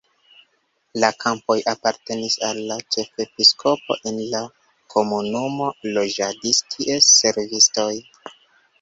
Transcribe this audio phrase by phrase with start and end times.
[1.03, 4.43] La kampoj apartenis al la ĉefepiskopo, en la
[4.97, 7.91] komunumo loĝadis ties servistoj.